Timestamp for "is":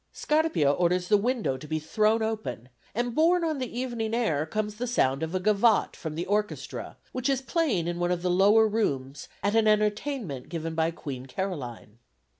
7.29-7.39